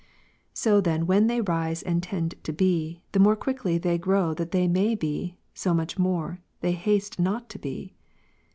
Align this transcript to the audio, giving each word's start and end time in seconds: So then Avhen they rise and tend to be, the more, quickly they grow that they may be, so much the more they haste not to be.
So 0.55 0.81
then 0.81 1.05
Avhen 1.05 1.27
they 1.27 1.41
rise 1.41 1.83
and 1.83 2.01
tend 2.01 2.33
to 2.41 2.51
be, 2.51 3.03
the 3.11 3.19
more, 3.19 3.35
quickly 3.35 3.77
they 3.77 3.99
grow 3.99 4.33
that 4.33 4.49
they 4.49 4.67
may 4.67 4.95
be, 4.95 5.37
so 5.53 5.75
much 5.75 5.93
the 5.97 6.01
more 6.01 6.39
they 6.61 6.71
haste 6.71 7.19
not 7.19 7.51
to 7.51 7.59
be. 7.59 7.93